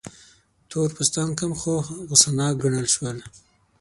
تور 0.69 0.89
پوستان 0.95 1.29
کم 1.39 1.51
هوښ، 1.61 1.85
غوسه 2.07 2.29
ناک 2.37 2.53
ګڼل 2.61 2.85
شول. 2.93 3.17